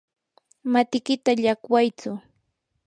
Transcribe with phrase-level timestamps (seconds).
[0.71, 2.11] matikita llaqwaytsu.